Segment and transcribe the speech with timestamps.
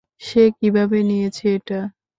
[0.21, 1.79] সে কীভাবে নিয়েছে এটা?